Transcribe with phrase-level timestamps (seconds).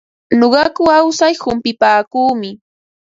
[0.39, 2.49] Nuqaku awsar humpipaakuumi.